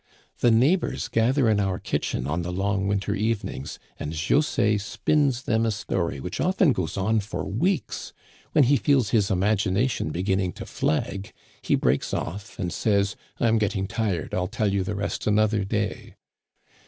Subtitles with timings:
[0.39, 5.43] The neighbors gather in our kitchen on the long winter even ings, and José spins
[5.43, 8.11] them a story which often goes on for weeks.
[8.53, 13.85] When he feels his imagination beginning to flag he breaks off, and says:* I'm getting
[13.85, 16.15] tired; I'll tell you the rest another day.'